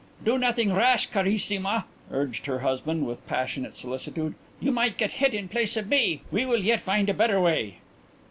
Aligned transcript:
"Do 0.25 0.39
nothing 0.39 0.73
rash, 0.73 1.11
carissima," 1.11 1.85
urged 2.09 2.47
her 2.47 2.61
husband, 2.61 3.05
with 3.05 3.23
passionate 3.27 3.77
solicitude. 3.77 4.33
"You 4.59 4.71
might 4.71 4.97
get 4.97 5.11
hit 5.21 5.35
in 5.35 5.47
place 5.47 5.77
of 5.77 5.89
me. 5.89 6.23
We 6.31 6.43
will 6.43 6.63
yet 6.63 6.79
find 6.79 7.07
a 7.07 7.13
better 7.13 7.39
way." 7.39 7.77